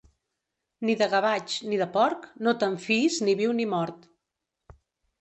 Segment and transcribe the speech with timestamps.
[0.89, 4.13] Ni de gavatx ni de porc, no te'n fiïs ni viu ni mort.